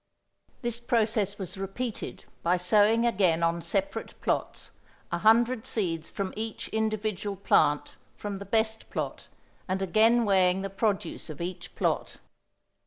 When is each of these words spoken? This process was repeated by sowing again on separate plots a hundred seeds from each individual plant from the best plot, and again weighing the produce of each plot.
This 0.63 0.79
process 0.79 1.37
was 1.37 1.59
repeated 1.59 2.25
by 2.41 2.57
sowing 2.57 3.05
again 3.05 3.43
on 3.43 3.61
separate 3.61 4.19
plots 4.19 4.71
a 5.11 5.19
hundred 5.19 5.67
seeds 5.67 6.09
from 6.09 6.33
each 6.35 6.69
individual 6.69 7.35
plant 7.35 7.97
from 8.15 8.39
the 8.39 8.45
best 8.45 8.89
plot, 8.89 9.27
and 9.67 9.79
again 9.79 10.25
weighing 10.25 10.63
the 10.63 10.71
produce 10.71 11.29
of 11.29 11.39
each 11.39 11.75
plot. 11.75 12.17